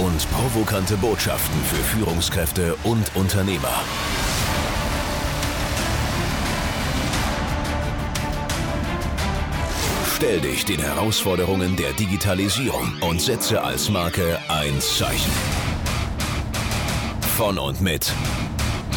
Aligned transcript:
und 0.00 0.30
provokante 0.30 0.96
Botschaften 0.96 1.60
für 1.64 1.82
Führungskräfte 1.82 2.76
und 2.84 3.14
Unternehmer. 3.14 3.82
Stell 10.14 10.40
dich 10.40 10.64
den 10.64 10.80
Herausforderungen 10.80 11.76
der 11.76 11.92
Digitalisierung 11.92 12.92
und 13.00 13.20
setze 13.20 13.62
als 13.62 13.88
Marke 13.90 14.38
ein 14.48 14.80
Zeichen. 14.80 15.32
Von 17.36 17.58
und 17.58 17.80
mit 17.80 18.12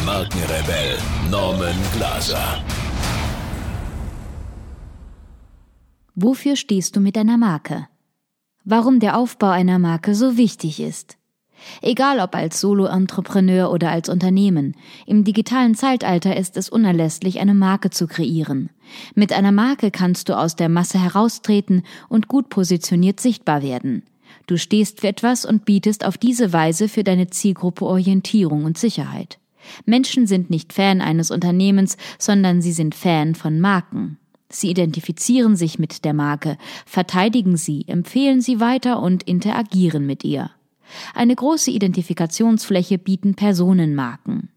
Markenrebell 0.04 0.98
Norman 1.30 1.76
Glaser. 1.96 2.62
Wofür 6.14 6.56
stehst 6.56 6.94
du 6.94 7.00
mit 7.00 7.16
deiner 7.16 7.38
Marke? 7.38 7.88
Warum 8.64 9.00
der 9.00 9.18
Aufbau 9.18 9.50
einer 9.50 9.78
Marke 9.78 10.14
so 10.14 10.36
wichtig 10.36 10.80
ist. 10.80 11.16
Egal 11.80 12.20
ob 12.20 12.34
als 12.34 12.60
Solo-Entrepreneur 12.60 13.70
oder 13.70 13.90
als 13.90 14.08
Unternehmen, 14.08 14.74
im 15.06 15.24
digitalen 15.24 15.74
Zeitalter 15.74 16.36
ist 16.36 16.56
es 16.56 16.68
unerlässlich, 16.68 17.40
eine 17.40 17.54
Marke 17.54 17.90
zu 17.90 18.06
kreieren. 18.06 18.70
Mit 19.14 19.32
einer 19.32 19.52
Marke 19.52 19.90
kannst 19.90 20.28
du 20.28 20.36
aus 20.36 20.56
der 20.56 20.68
Masse 20.68 20.98
heraustreten 20.98 21.82
und 22.08 22.28
gut 22.28 22.48
positioniert 22.48 23.20
sichtbar 23.20 23.62
werden. 23.62 24.02
Du 24.46 24.58
stehst 24.58 25.00
für 25.00 25.08
etwas 25.08 25.44
und 25.44 25.64
bietest 25.64 26.04
auf 26.04 26.18
diese 26.18 26.52
Weise 26.52 26.88
für 26.88 27.04
deine 27.04 27.28
Zielgruppe 27.28 27.86
Orientierung 27.86 28.64
und 28.64 28.76
Sicherheit. 28.76 29.38
Menschen 29.86 30.26
sind 30.26 30.50
nicht 30.50 30.74
Fan 30.74 31.00
eines 31.00 31.30
Unternehmens, 31.30 31.96
sondern 32.18 32.60
sie 32.60 32.72
sind 32.72 32.94
Fan 32.94 33.34
von 33.34 33.60
Marken. 33.60 34.18
Sie 34.54 34.70
identifizieren 34.70 35.56
sich 35.56 35.80
mit 35.80 36.04
der 36.04 36.14
Marke, 36.14 36.58
verteidigen 36.86 37.56
sie, 37.56 37.88
empfehlen 37.88 38.40
sie 38.40 38.60
weiter 38.60 39.02
und 39.02 39.24
interagieren 39.24 40.06
mit 40.06 40.22
ihr. 40.22 40.48
Eine 41.12 41.34
große 41.34 41.72
Identifikationsfläche 41.72 42.98
bieten 42.98 43.34
Personenmarken. 43.34 44.50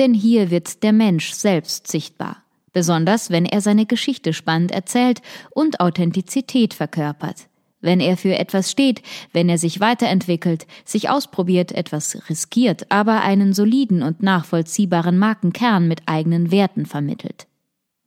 Denn 0.00 0.14
hier 0.14 0.50
wird 0.50 0.82
der 0.82 0.92
Mensch 0.92 1.30
selbst 1.30 1.86
sichtbar, 1.86 2.42
besonders 2.72 3.30
wenn 3.30 3.44
er 3.44 3.60
seine 3.60 3.86
Geschichte 3.86 4.32
spannend 4.32 4.72
erzählt 4.72 5.22
und 5.50 5.78
Authentizität 5.78 6.74
verkörpert. 6.74 7.46
Wenn 7.80 8.00
er 8.00 8.16
für 8.16 8.36
etwas 8.36 8.68
steht, 8.68 9.00
wenn 9.32 9.48
er 9.48 9.58
sich 9.58 9.78
weiterentwickelt, 9.78 10.66
sich 10.84 11.08
ausprobiert, 11.08 11.70
etwas 11.70 12.28
riskiert, 12.28 12.90
aber 12.90 13.22
einen 13.22 13.52
soliden 13.52 14.02
und 14.02 14.24
nachvollziehbaren 14.24 15.18
Markenkern 15.18 15.86
mit 15.86 16.02
eigenen 16.06 16.50
Werten 16.50 16.84
vermittelt. 16.84 17.46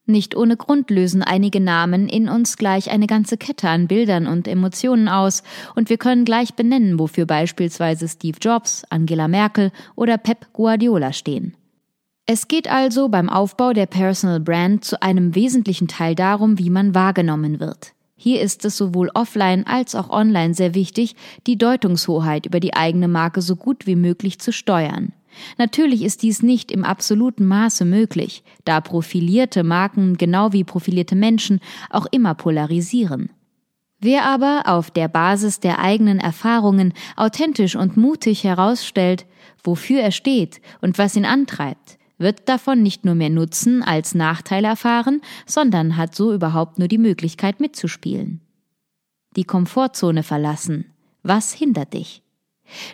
Nicht 0.05 0.35
ohne 0.35 0.57
Grund 0.57 0.89
lösen 0.89 1.23
einige 1.23 1.61
Namen 1.61 2.09
in 2.09 2.27
uns 2.27 2.57
gleich 2.57 2.91
eine 2.91 3.07
ganze 3.07 3.37
Kette 3.37 3.69
an 3.69 3.87
Bildern 3.87 4.27
und 4.27 4.49
Emotionen 4.49 5.07
aus, 5.07 5.43
und 5.75 5.89
wir 5.89 5.97
können 5.97 6.25
gleich 6.25 6.55
benennen, 6.55 6.99
wofür 6.99 7.25
beispielsweise 7.25 8.09
Steve 8.09 8.37
Jobs, 8.41 8.83
Angela 8.89 9.29
Merkel 9.29 9.71
oder 9.95 10.17
Pep 10.17 10.51
Guardiola 10.51 11.13
stehen. 11.13 11.55
Es 12.25 12.49
geht 12.49 12.69
also 12.69 13.07
beim 13.09 13.29
Aufbau 13.29 13.71
der 13.71 13.85
Personal 13.85 14.39
Brand 14.39 14.83
zu 14.83 15.01
einem 15.01 15.35
wesentlichen 15.35 15.87
Teil 15.87 16.15
darum, 16.15 16.59
wie 16.59 16.69
man 16.69 16.95
wahrgenommen 16.95 17.59
wird. 17.59 17.93
Hier 18.15 18.41
ist 18.41 18.63
es 18.63 18.77
sowohl 18.77 19.09
offline 19.13 19.67
als 19.67 19.95
auch 19.95 20.09
online 20.09 20.53
sehr 20.53 20.73
wichtig, 20.73 21.15
die 21.47 21.57
Deutungshoheit 21.57 22.45
über 22.45 22.61
die 22.61 22.73
eigene 22.73 23.09
Marke 23.09 23.41
so 23.41 23.57
gut 23.57 23.85
wie 23.87 23.97
möglich 23.97 24.39
zu 24.39 24.53
steuern. 24.53 25.11
Natürlich 25.57 26.03
ist 26.03 26.23
dies 26.23 26.41
nicht 26.41 26.71
im 26.71 26.83
absoluten 26.83 27.45
Maße 27.45 27.85
möglich, 27.85 28.43
da 28.65 28.81
profilierte 28.81 29.63
Marken 29.63 30.17
genau 30.17 30.53
wie 30.53 30.63
profilierte 30.63 31.15
Menschen 31.15 31.59
auch 31.89 32.05
immer 32.11 32.35
polarisieren. 32.35 33.29
Wer 33.99 34.25
aber 34.25 34.63
auf 34.65 34.91
der 34.91 35.07
Basis 35.07 35.61
der 35.61 35.79
eigenen 35.79 36.19
Erfahrungen 36.19 36.93
authentisch 37.15 37.75
und 37.77 37.95
mutig 37.95 38.43
herausstellt, 38.43 39.25
wofür 39.63 40.01
er 40.01 40.11
steht 40.11 40.59
und 40.81 40.97
was 40.97 41.15
ihn 41.15 41.25
antreibt, 41.25 41.97
wird 42.17 42.49
davon 42.49 42.83
nicht 42.83 43.05
nur 43.05 43.15
mehr 43.15 43.29
Nutzen 43.29 43.81
als 43.81 44.13
Nachteil 44.13 44.65
erfahren, 44.65 45.21
sondern 45.45 45.95
hat 45.95 46.15
so 46.15 46.33
überhaupt 46.33 46.79
nur 46.79 46.87
die 46.87 46.97
Möglichkeit 46.97 47.59
mitzuspielen. 47.59 48.41
Die 49.35 49.45
Komfortzone 49.45 50.23
verlassen. 50.23 50.91
Was 51.23 51.53
hindert 51.53 51.93
dich? 51.93 52.23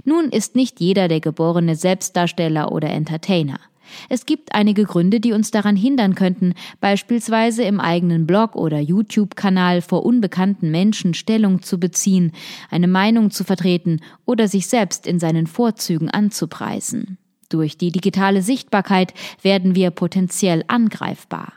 Nun 0.03 0.29
ist 0.29 0.55
nicht 0.55 0.79
jeder 0.79 1.07
der 1.07 1.19
geborene 1.19 1.75
Selbstdarsteller 1.75 2.71
oder 2.71 2.89
Entertainer. 2.89 3.59
Es 4.07 4.25
gibt 4.25 4.53
einige 4.53 4.83
Gründe, 4.83 5.19
die 5.19 5.33
uns 5.33 5.51
daran 5.51 5.75
hindern 5.75 6.15
könnten, 6.15 6.53
beispielsweise 6.79 7.63
im 7.63 7.79
eigenen 7.79 8.27
Blog 8.27 8.55
oder 8.55 8.79
YouTube-Kanal 8.79 9.81
vor 9.81 10.05
unbekannten 10.05 10.71
Menschen 10.71 11.13
Stellung 11.13 11.61
zu 11.61 11.79
beziehen, 11.79 12.31
eine 12.69 12.87
Meinung 12.87 13.31
zu 13.31 13.43
vertreten 13.43 14.01
oder 14.25 14.47
sich 14.47 14.67
selbst 14.67 15.07
in 15.07 15.19
seinen 15.19 15.47
Vorzügen 15.47 16.09
anzupreisen. 16.09 17.17
Durch 17.49 17.77
die 17.77 17.91
digitale 17.91 18.41
Sichtbarkeit 18.41 19.13
werden 19.41 19.73
wir 19.73 19.89
potenziell 19.89 20.63
angreifbar. 20.67 21.53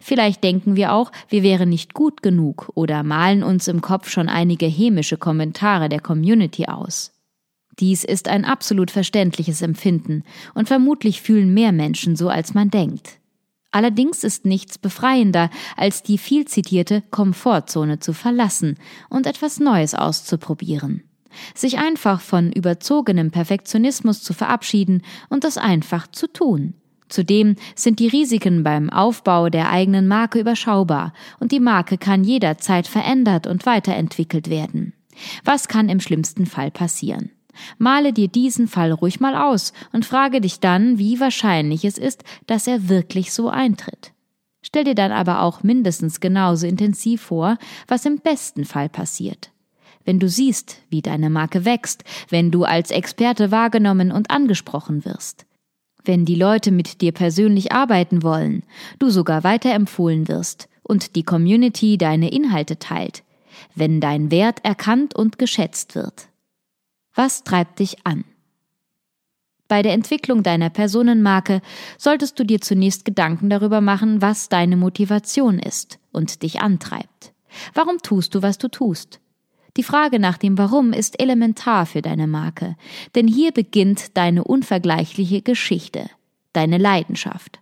Vielleicht 0.00 0.42
denken 0.42 0.76
wir 0.76 0.94
auch, 0.94 1.12
wir 1.28 1.42
wären 1.42 1.68
nicht 1.68 1.92
gut 1.92 2.22
genug 2.22 2.70
oder 2.74 3.02
malen 3.02 3.42
uns 3.42 3.68
im 3.68 3.82
Kopf 3.82 4.08
schon 4.08 4.30
einige 4.30 4.64
hämische 4.64 5.18
Kommentare 5.18 5.90
der 5.90 6.00
Community 6.00 6.64
aus. 6.64 7.13
Dies 7.80 8.04
ist 8.04 8.28
ein 8.28 8.44
absolut 8.44 8.90
verständliches 8.90 9.62
Empfinden, 9.62 10.22
und 10.54 10.68
vermutlich 10.68 11.22
fühlen 11.22 11.52
mehr 11.52 11.72
Menschen 11.72 12.16
so, 12.16 12.28
als 12.28 12.54
man 12.54 12.70
denkt. 12.70 13.18
Allerdings 13.74 14.22
ist 14.22 14.44
nichts 14.44 14.78
befreiender, 14.78 15.50
als 15.76 16.04
die 16.04 16.16
viel 16.16 16.44
zitierte 16.44 17.02
Komfortzone 17.10 17.98
zu 17.98 18.12
verlassen 18.12 18.78
und 19.10 19.26
etwas 19.26 19.58
Neues 19.58 19.96
auszuprobieren. 19.96 21.02
Sich 21.56 21.78
einfach 21.78 22.20
von 22.20 22.52
überzogenem 22.52 23.32
Perfektionismus 23.32 24.22
zu 24.22 24.32
verabschieden 24.32 25.02
und 25.28 25.42
das 25.42 25.58
einfach 25.58 26.06
zu 26.06 26.28
tun. 26.28 26.74
Zudem 27.08 27.56
sind 27.74 27.98
die 27.98 28.06
Risiken 28.06 28.62
beim 28.62 28.90
Aufbau 28.90 29.48
der 29.48 29.70
eigenen 29.70 30.06
Marke 30.06 30.38
überschaubar 30.38 31.12
und 31.40 31.50
die 31.50 31.60
Marke 31.60 31.98
kann 31.98 32.22
jederzeit 32.22 32.86
verändert 32.86 33.48
und 33.48 33.66
weiterentwickelt 33.66 34.48
werden. 34.48 34.92
Was 35.44 35.66
kann 35.66 35.88
im 35.88 35.98
schlimmsten 35.98 36.46
Fall 36.46 36.70
passieren? 36.70 37.30
Male 37.78 38.12
dir 38.12 38.28
diesen 38.28 38.68
Fall 38.68 38.92
ruhig 38.92 39.20
mal 39.20 39.34
aus 39.34 39.72
und 39.92 40.04
frage 40.04 40.40
dich 40.40 40.60
dann, 40.60 40.98
wie 40.98 41.20
wahrscheinlich 41.20 41.84
es 41.84 41.98
ist, 41.98 42.24
dass 42.46 42.66
er 42.66 42.88
wirklich 42.88 43.32
so 43.32 43.48
eintritt. 43.48 44.12
Stell 44.62 44.84
dir 44.84 44.94
dann 44.94 45.12
aber 45.12 45.42
auch 45.42 45.62
mindestens 45.62 46.20
genauso 46.20 46.66
intensiv 46.66 47.20
vor, 47.20 47.58
was 47.86 48.06
im 48.06 48.18
besten 48.18 48.64
Fall 48.64 48.88
passiert. 48.88 49.50
Wenn 50.04 50.18
du 50.18 50.28
siehst, 50.28 50.78
wie 50.90 51.02
deine 51.02 51.30
Marke 51.30 51.64
wächst, 51.64 52.04
wenn 52.28 52.50
du 52.50 52.64
als 52.64 52.90
Experte 52.90 53.50
wahrgenommen 53.50 54.12
und 54.12 54.30
angesprochen 54.30 55.04
wirst, 55.04 55.46
wenn 56.04 56.24
die 56.24 56.34
Leute 56.34 56.70
mit 56.70 57.00
dir 57.00 57.12
persönlich 57.12 57.72
arbeiten 57.72 58.22
wollen, 58.22 58.62
du 58.98 59.10
sogar 59.10 59.44
weiterempfohlen 59.44 60.28
wirst 60.28 60.68
und 60.82 61.16
die 61.16 61.22
Community 61.22 61.96
deine 61.96 62.30
Inhalte 62.30 62.78
teilt, 62.78 63.22
wenn 63.74 64.00
dein 64.00 64.30
Wert 64.30 64.64
erkannt 64.64 65.14
und 65.14 65.38
geschätzt 65.38 65.94
wird. 65.94 66.28
Was 67.14 67.44
treibt 67.44 67.78
dich 67.78 68.06
an? 68.06 68.24
Bei 69.68 69.82
der 69.82 69.92
Entwicklung 69.92 70.42
deiner 70.42 70.68
Personenmarke 70.68 71.62
solltest 71.96 72.38
du 72.38 72.44
dir 72.44 72.60
zunächst 72.60 73.04
Gedanken 73.04 73.48
darüber 73.48 73.80
machen, 73.80 74.20
was 74.20 74.48
deine 74.48 74.76
Motivation 74.76 75.58
ist 75.58 75.98
und 76.12 76.42
dich 76.42 76.60
antreibt. 76.60 77.32
Warum 77.72 77.98
tust 77.98 78.34
du, 78.34 78.42
was 78.42 78.58
du 78.58 78.68
tust? 78.68 79.20
Die 79.76 79.82
Frage 79.82 80.18
nach 80.18 80.38
dem 80.38 80.58
Warum 80.58 80.92
ist 80.92 81.20
elementar 81.20 81.86
für 81.86 82.02
deine 82.02 82.26
Marke, 82.26 82.76
denn 83.14 83.26
hier 83.26 83.52
beginnt 83.52 84.16
deine 84.16 84.44
unvergleichliche 84.44 85.42
Geschichte, 85.42 86.08
deine 86.52 86.78
Leidenschaft. 86.78 87.60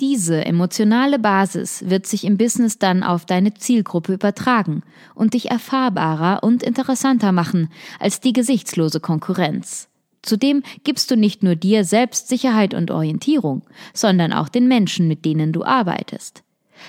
Diese 0.00 0.44
emotionale 0.44 1.20
Basis 1.20 1.88
wird 1.88 2.06
sich 2.06 2.24
im 2.24 2.36
Business 2.36 2.80
dann 2.80 3.04
auf 3.04 3.26
deine 3.26 3.54
Zielgruppe 3.54 4.14
übertragen 4.14 4.82
und 5.14 5.34
dich 5.34 5.52
erfahrbarer 5.52 6.42
und 6.42 6.64
interessanter 6.64 7.30
machen 7.30 7.68
als 8.00 8.20
die 8.20 8.32
gesichtslose 8.32 8.98
Konkurrenz. 8.98 9.88
Zudem 10.22 10.64
gibst 10.82 11.12
du 11.12 11.16
nicht 11.16 11.44
nur 11.44 11.54
dir 11.54 11.84
selbst 11.84 12.26
Sicherheit 12.26 12.74
und 12.74 12.90
Orientierung, 12.90 13.62
sondern 13.92 14.32
auch 14.32 14.48
den 14.48 14.66
Menschen, 14.66 15.06
mit 15.06 15.24
denen 15.24 15.52
du 15.52 15.64
arbeitest. 15.64 16.42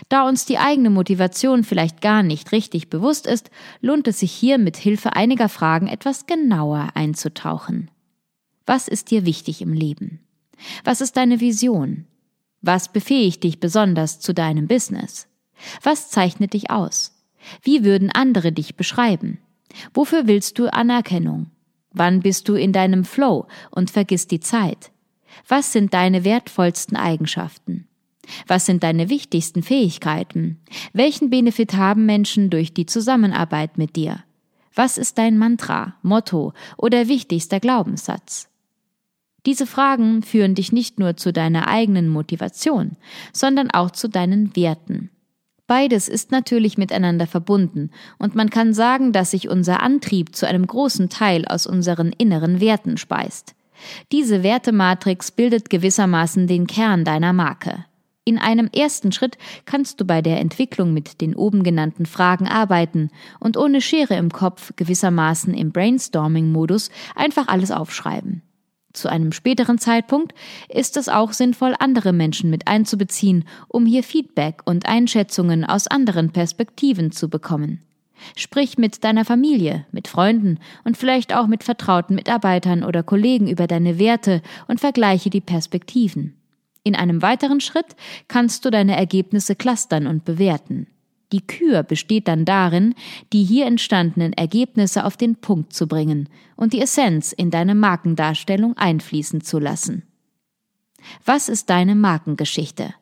Da 0.09 0.27
uns 0.27 0.45
die 0.45 0.57
eigene 0.57 0.89
Motivation 0.89 1.63
vielleicht 1.63 2.01
gar 2.01 2.23
nicht 2.23 2.51
richtig 2.51 2.89
bewusst 2.89 3.27
ist, 3.27 3.51
lohnt 3.81 4.07
es 4.07 4.19
sich 4.19 4.31
hier 4.31 4.57
mit 4.57 4.77
Hilfe 4.77 5.13
einiger 5.13 5.47
Fragen 5.47 5.87
etwas 5.87 6.25
genauer 6.25 6.89
einzutauchen. 6.95 7.91
Was 8.65 8.87
ist 8.87 9.11
dir 9.11 9.27
wichtig 9.27 9.61
im 9.61 9.73
Leben? 9.73 10.21
Was 10.83 11.01
ist 11.01 11.17
deine 11.17 11.39
Vision? 11.39 12.07
Was 12.65 12.91
befähigt 12.91 13.43
dich 13.43 13.59
besonders 13.59 14.19
zu 14.19 14.33
deinem 14.33 14.65
Business? 14.67 15.27
Was 15.83 16.09
zeichnet 16.09 16.53
dich 16.53 16.71
aus? 16.71 17.13
Wie 17.61 17.83
würden 17.83 18.09
andere 18.09 18.51
dich 18.51 18.75
beschreiben? 18.75 19.37
Wofür 19.93 20.25
willst 20.25 20.57
du 20.57 20.73
Anerkennung? 20.73 21.51
Wann 21.91 22.21
bist 22.21 22.49
du 22.49 22.55
in 22.55 22.73
deinem 22.73 23.05
Flow 23.05 23.45
und 23.69 23.91
vergisst 23.91 24.31
die 24.31 24.39
Zeit? 24.39 24.91
Was 25.47 25.73
sind 25.73 25.93
deine 25.93 26.23
wertvollsten 26.23 26.97
Eigenschaften? 26.97 27.87
Was 28.47 28.65
sind 28.65 28.81
deine 28.81 29.11
wichtigsten 29.11 29.61
Fähigkeiten? 29.61 30.59
Welchen 30.91 31.29
Benefit 31.29 31.75
haben 31.75 32.07
Menschen 32.07 32.49
durch 32.49 32.73
die 32.73 32.87
Zusammenarbeit 32.87 33.77
mit 33.77 33.95
dir? 33.95 34.23
Was 34.73 34.97
ist 34.97 35.19
dein 35.19 35.37
Mantra, 35.37 35.97
Motto 36.01 36.53
oder 36.77 37.07
wichtigster 37.07 37.59
Glaubenssatz? 37.59 38.49
Diese 39.45 39.67
Fragen 39.67 40.23
führen 40.23 40.55
dich 40.55 40.71
nicht 40.71 40.99
nur 40.99 41.17
zu 41.17 41.31
deiner 41.31 41.67
eigenen 41.67 42.09
Motivation, 42.09 42.97
sondern 43.31 43.69
auch 43.71 43.91
zu 43.91 44.09
deinen 44.09 44.55
Werten. 44.55 45.11
Beides 45.67 46.07
ist 46.07 46.31
natürlich 46.31 46.77
miteinander 46.77 47.25
verbunden, 47.25 47.89
und 48.19 48.35
man 48.35 48.49
kann 48.49 48.73
sagen, 48.73 49.11
dass 49.11 49.31
sich 49.31 49.49
unser 49.49 49.81
Antrieb 49.81 50.35
zu 50.35 50.47
einem 50.47 50.65
großen 50.67 51.09
Teil 51.09 51.45
aus 51.45 51.65
unseren 51.65 52.11
inneren 52.11 52.59
Werten 52.59 52.97
speist. 52.97 53.55
Diese 54.11 54.43
Wertematrix 54.43 55.31
bildet 55.31 55.69
gewissermaßen 55.69 56.47
den 56.47 56.67
Kern 56.67 57.03
deiner 57.03 57.33
Marke. 57.33 57.85
In 58.27 58.39
einem 58.39 58.69
ersten 58.75 59.11
Schritt 59.11 59.37
kannst 59.65 60.01
du 60.01 60.05
bei 60.05 60.21
der 60.23 60.39
Entwicklung 60.39 60.93
mit 60.93 61.21
den 61.21 61.35
oben 61.35 61.61
genannten 61.63 62.07
Fragen 62.07 62.47
arbeiten 62.47 63.11
und 63.39 63.57
ohne 63.57 63.81
Schere 63.81 64.15
im 64.15 64.31
Kopf 64.31 64.73
gewissermaßen 64.75 65.53
im 65.53 65.71
Brainstorming-Modus 65.71 66.89
einfach 67.15 67.47
alles 67.47 67.69
aufschreiben. 67.69 68.41
Zu 68.95 69.09
einem 69.09 69.33
späteren 69.33 69.77
Zeitpunkt 69.77 70.33
ist 70.69 70.95
es 70.95 71.09
auch 71.09 71.33
sinnvoll, 71.33 71.75
andere 71.79 72.13
Menschen 72.13 72.49
mit 72.49 72.67
einzubeziehen, 72.67 73.43
um 73.67 73.85
hier 73.85 74.03
Feedback 74.03 74.61
und 74.63 74.87
Einschätzungen 74.87 75.65
aus 75.65 75.87
anderen 75.87 76.31
Perspektiven 76.31 77.11
zu 77.11 77.29
bekommen. 77.29 77.81
Sprich 78.37 78.77
mit 78.77 79.03
deiner 79.03 79.25
Familie, 79.25 79.85
mit 79.91 80.07
Freunden 80.07 80.59
und 80.85 80.95
vielleicht 80.95 81.35
auch 81.35 81.47
mit 81.47 81.65
vertrauten 81.65 82.15
Mitarbeitern 82.15 82.85
oder 82.85 83.03
Kollegen 83.03 83.49
über 83.49 83.67
deine 83.67 83.99
Werte 83.99 84.41
und 84.69 84.79
vergleiche 84.79 85.29
die 85.29 85.41
Perspektiven. 85.41 86.37
In 86.83 86.95
einem 86.95 87.21
weiteren 87.21 87.59
Schritt 87.59 87.97
kannst 88.29 88.63
du 88.63 88.69
deine 88.69 88.95
Ergebnisse 88.95 89.55
clustern 89.55 90.07
und 90.07 90.23
bewerten. 90.23 90.87
Die 91.35 91.45
Kür 91.45 91.83
besteht 91.83 92.29
dann 92.29 92.45
darin, 92.45 92.95
die 93.33 93.43
hier 93.43 93.65
entstandenen 93.65 94.31
Ergebnisse 94.31 95.03
auf 95.03 95.17
den 95.17 95.35
Punkt 95.35 95.73
zu 95.73 95.85
bringen 95.85 96.29
und 96.55 96.71
die 96.71 96.79
Essenz 96.79 97.33
in 97.33 97.51
deine 97.51 97.75
Markendarstellung 97.75 98.77
einfließen 98.77 99.41
zu 99.41 99.59
lassen. 99.59 100.03
Was 101.25 101.49
ist 101.49 101.69
deine 101.69 101.93
Markengeschichte? 101.93 102.93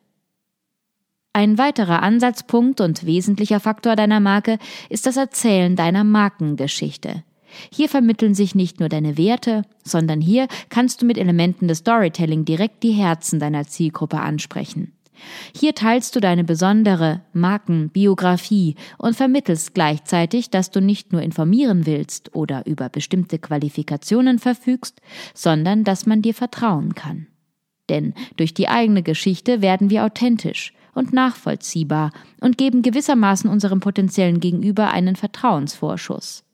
Ein 1.32 1.58
weiterer 1.58 2.02
Ansatzpunkt 2.02 2.80
und 2.80 3.06
wesentlicher 3.06 3.60
Faktor 3.60 3.94
deiner 3.94 4.18
Marke 4.18 4.58
ist 4.88 5.06
das 5.06 5.16
Erzählen 5.16 5.76
deiner 5.76 6.02
Markengeschichte. 6.02 7.22
Hier 7.72 7.88
vermitteln 7.88 8.34
sich 8.34 8.56
nicht 8.56 8.80
nur 8.80 8.88
deine 8.88 9.16
Werte, 9.16 9.62
sondern 9.84 10.20
hier 10.20 10.48
kannst 10.70 11.00
du 11.00 11.06
mit 11.06 11.18
Elementen 11.18 11.68
des 11.68 11.78
Storytelling 11.78 12.44
direkt 12.44 12.82
die 12.82 12.94
Herzen 12.94 13.38
deiner 13.38 13.64
Zielgruppe 13.68 14.18
ansprechen. 14.18 14.90
Hier 15.56 15.74
teilst 15.74 16.14
du 16.16 16.20
deine 16.20 16.44
besondere 16.44 17.22
Markenbiografie 17.32 18.76
und 18.98 19.16
vermittelst 19.16 19.74
gleichzeitig, 19.74 20.50
dass 20.50 20.70
du 20.70 20.80
nicht 20.80 21.12
nur 21.12 21.22
informieren 21.22 21.86
willst 21.86 22.34
oder 22.34 22.66
über 22.66 22.88
bestimmte 22.88 23.38
Qualifikationen 23.38 24.38
verfügst, 24.38 25.00
sondern 25.34 25.84
dass 25.84 26.06
man 26.06 26.22
dir 26.22 26.34
vertrauen 26.34 26.94
kann. 26.94 27.26
Denn 27.88 28.14
durch 28.36 28.54
die 28.54 28.68
eigene 28.68 29.02
Geschichte 29.02 29.62
werden 29.62 29.90
wir 29.90 30.04
authentisch 30.04 30.72
und 30.94 31.12
nachvollziehbar 31.12 32.12
und 32.40 32.56
geben 32.56 32.82
gewissermaßen 32.82 33.50
unserem 33.50 33.80
potenziellen 33.80 34.40
Gegenüber 34.40 34.90
einen 34.90 35.16
Vertrauensvorschuss. 35.16 36.44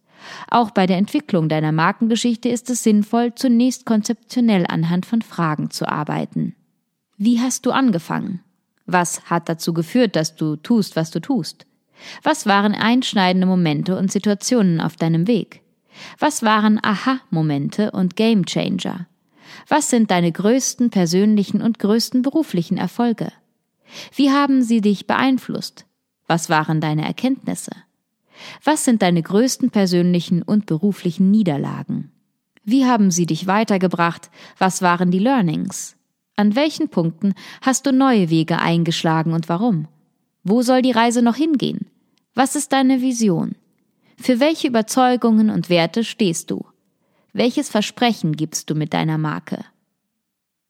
Auch 0.50 0.70
bei 0.70 0.86
der 0.86 0.98
Entwicklung 0.98 1.48
deiner 1.48 1.72
Markengeschichte 1.72 2.48
ist 2.48 2.68
es 2.70 2.82
sinnvoll, 2.82 3.34
zunächst 3.34 3.86
konzeptionell 3.86 4.66
anhand 4.66 5.06
von 5.06 5.22
Fragen 5.22 5.70
zu 5.70 5.88
arbeiten. 5.88 6.54
Wie 7.16 7.40
hast 7.40 7.66
du 7.66 7.70
angefangen? 7.70 8.40
Was 8.92 9.22
hat 9.30 9.48
dazu 9.48 9.72
geführt, 9.72 10.16
dass 10.16 10.34
du 10.34 10.56
tust, 10.56 10.96
was 10.96 11.12
du 11.12 11.20
tust? 11.20 11.64
Was 12.24 12.46
waren 12.46 12.74
einschneidende 12.74 13.46
Momente 13.46 13.96
und 13.96 14.10
Situationen 14.10 14.80
auf 14.80 14.96
deinem 14.96 15.28
Weg? 15.28 15.62
Was 16.18 16.42
waren 16.42 16.80
Aha-Momente 16.82 17.92
und 17.92 18.16
Game-Changer? 18.16 19.06
Was 19.68 19.90
sind 19.90 20.10
deine 20.10 20.32
größten 20.32 20.90
persönlichen 20.90 21.62
und 21.62 21.78
größten 21.78 22.22
beruflichen 22.22 22.78
Erfolge? 22.78 23.32
Wie 24.14 24.30
haben 24.30 24.62
sie 24.62 24.80
dich 24.80 25.06
beeinflusst? 25.06 25.86
Was 26.26 26.50
waren 26.50 26.80
deine 26.80 27.04
Erkenntnisse? 27.04 27.72
Was 28.64 28.84
sind 28.84 29.02
deine 29.02 29.22
größten 29.22 29.70
persönlichen 29.70 30.42
und 30.42 30.66
beruflichen 30.66 31.30
Niederlagen? 31.30 32.10
Wie 32.64 32.86
haben 32.86 33.12
sie 33.12 33.26
dich 33.26 33.46
weitergebracht? 33.46 34.30
Was 34.58 34.82
waren 34.82 35.12
die 35.12 35.18
Learnings? 35.20 35.96
An 36.40 36.56
welchen 36.56 36.88
Punkten 36.88 37.34
hast 37.60 37.84
du 37.84 37.92
neue 37.92 38.30
Wege 38.30 38.60
eingeschlagen 38.60 39.34
und 39.34 39.50
warum? 39.50 39.88
Wo 40.42 40.62
soll 40.62 40.80
die 40.80 40.90
Reise 40.90 41.20
noch 41.20 41.36
hingehen? 41.36 41.88
Was 42.34 42.56
ist 42.56 42.72
deine 42.72 43.02
Vision? 43.02 43.56
Für 44.16 44.40
welche 44.40 44.68
Überzeugungen 44.68 45.50
und 45.50 45.68
Werte 45.68 46.02
stehst 46.02 46.50
du? 46.50 46.64
Welches 47.34 47.68
Versprechen 47.68 48.36
gibst 48.36 48.70
du 48.70 48.74
mit 48.74 48.94
deiner 48.94 49.18
Marke? 49.18 49.66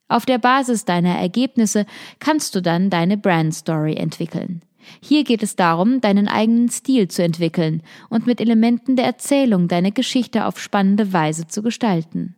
Auf 0.09 0.27
der 0.27 0.39
Basis 0.39 0.87
deiner 0.87 1.15
Ergebnisse 1.15 1.87
kannst 2.19 2.57
du 2.57 2.63
dann 2.63 2.91
deine 2.91 3.17
Brand 3.17 3.55
Story 3.55 3.95
entwickeln. 3.95 4.63
Hier 5.01 5.23
geht 5.23 5.45
es 5.45 5.55
darum, 5.55 6.01
deinen 6.01 6.27
eigenen 6.27 6.69
Stil 6.69 7.07
zu 7.07 7.23
entwickeln 7.23 7.85
und 8.09 8.27
mit 8.27 8.41
Elementen 8.41 8.97
der 8.97 9.05
Erzählung 9.05 9.69
deine 9.69 9.93
Geschichte 9.93 10.47
auf 10.47 10.61
spannende 10.61 11.13
Weise 11.13 11.47
zu 11.47 11.63
gestalten. 11.63 12.35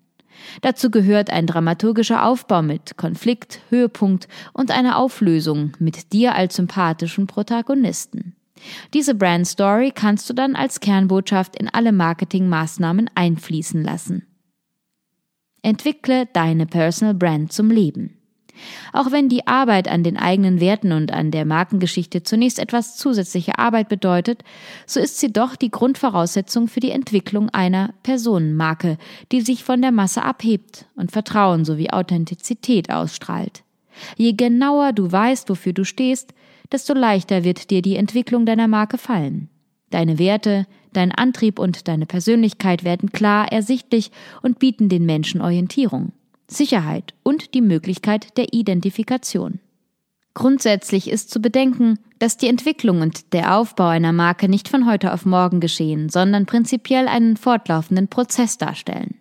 Dazu 0.61 0.91
gehört 0.91 1.31
ein 1.31 1.47
dramaturgischer 1.47 2.25
Aufbau 2.25 2.63
mit 2.63 2.97
Konflikt, 2.97 3.61
Höhepunkt 3.69 4.29
und 4.53 4.71
einer 4.71 4.99
Auflösung 4.99 5.73
mit 5.79 6.13
dir 6.13 6.35
als 6.35 6.57
sympathischen 6.57 7.27
Protagonisten. 7.27 8.37
Diese 8.95 9.15
Brand 9.15 9.47
Story 9.47 9.93
kannst 9.95 10.31
du 10.31 10.35
dann 10.35 10.55
als 10.55 10.81
Kernbotschaft 10.81 11.57
in 11.57 11.69
alle 11.69 11.93
Marketingmaßnahmen 11.93 13.11
einfließen 13.15 13.83
lassen. 13.83 14.27
Entwickle 15.63 16.27
deine 16.33 16.67
Personal 16.67 17.15
Brand 17.15 17.53
zum 17.53 17.71
Leben. 17.71 18.22
Auch 18.93 19.11
wenn 19.11 19.29
die 19.29 19.47
Arbeit 19.47 19.89
an 19.89 20.03
den 20.03 20.17
eigenen 20.17 20.61
Werten 20.61 20.93
und 20.93 21.13
an 21.13 21.31
der 21.31 21.45
Markengeschichte 21.45 22.23
zunächst 22.23 22.59
etwas 22.59 22.97
zusätzliche 22.97 23.59
Arbeit 23.59 23.89
bedeutet, 23.89 24.45
so 24.87 25.01
ist 25.01 25.19
sie 25.19 25.33
doch 25.33 25.57
die 25.57 25.71
Grundvoraussetzung 25.71 26.69
für 26.69 26.81
die 26.81 26.91
Entwicklung 26.91 27.49
einer 27.51 27.95
Personenmarke, 28.03 28.99
die 29.33 29.41
sich 29.41 29.65
von 29.65 29.81
der 29.81 29.93
Masse 29.93 30.23
abhebt 30.23 30.87
und 30.97 31.13
Vertrauen 31.13 31.65
sowie 31.65 31.91
Authentizität 31.91 32.91
ausstrahlt. 32.91 33.63
Je 34.17 34.33
genauer 34.33 34.93
du 34.93 35.11
weißt, 35.11 35.49
wofür 35.49 35.73
du 35.73 35.85
stehst, 35.85 36.35
desto 36.71 36.95
leichter 36.95 37.45
wird 37.45 37.71
dir 37.71 37.83
die 37.83 37.97
Entwicklung 37.97 38.47
deiner 38.47 38.69
Marke 38.69 38.99
fallen. 38.99 39.49
Deine 39.91 40.19
Werte, 40.19 40.67
dein 40.95 41.13
Antrieb 41.13 41.59
und 41.59 41.87
deine 41.87 42.07
Persönlichkeit 42.07 42.83
werden 42.85 43.13
klar 43.13 43.53
ersichtlich 43.53 44.11
und 44.41 44.59
bieten 44.59 44.89
den 44.89 45.05
Menschen 45.05 45.43
Orientierung. 45.43 46.13
Sicherheit 46.53 47.15
und 47.23 47.55
die 47.55 47.61
Möglichkeit 47.61 48.37
der 48.37 48.53
Identifikation. 48.53 49.61
Grundsätzlich 50.35 51.11
ist 51.11 51.31
zu 51.31 51.41
bedenken, 51.41 51.99
dass 52.19 52.37
die 52.37 52.49
Entwicklung 52.49 53.03
und 53.03 53.33
der 53.33 53.57
Aufbau 53.57 53.89
einer 53.89 54.13
Marke 54.13 54.49
nicht 54.49 54.69
von 54.69 54.87
heute 54.87 55.13
auf 55.13 55.27
morgen 55.27 55.61
geschehen, 55.61 56.09
sondern 56.09 56.47
prinzipiell 56.47 57.07
einen 57.09 57.37
fortlaufenden 57.37 58.09
Prozess 58.09 58.57
darstellen. 58.57 59.17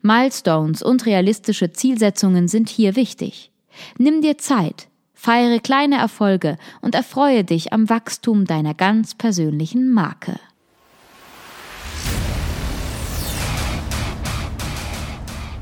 Milestones 0.00 0.82
und 0.82 1.04
realistische 1.04 1.72
Zielsetzungen 1.72 2.48
sind 2.48 2.68
hier 2.68 2.96
wichtig. 2.96 3.50
Nimm 3.98 4.22
dir 4.22 4.38
Zeit, 4.38 4.88
feiere 5.12 5.58
kleine 5.60 5.98
Erfolge 5.98 6.56
und 6.80 6.94
erfreue 6.94 7.44
dich 7.44 7.72
am 7.72 7.90
Wachstum 7.90 8.46
deiner 8.46 8.74
ganz 8.74 9.14
persönlichen 9.14 9.90
Marke. 9.90 10.38